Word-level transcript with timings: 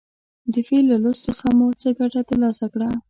د 0.53 0.55
فعل 0.67 0.85
له 0.91 0.97
لوست 1.03 1.21
څخه 1.27 1.45
مو 1.57 1.67
څه 1.81 1.89
ګټه 1.99 2.21
تر 2.29 2.37
لاسه 2.43 2.65
کړه. 2.73 2.89